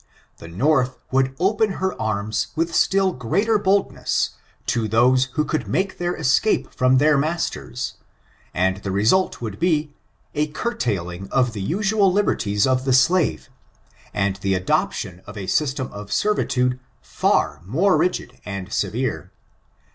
[0.37, 4.31] The North would open her arms with still greater boldness
[4.65, 7.97] to those who could malie their escape from their masters,
[8.51, 9.93] and the result would be,
[10.33, 13.47] a curtailing of the usual liberties of the slave
[14.11, 19.29] and the adoption of a system of servitude far more rigid and severe.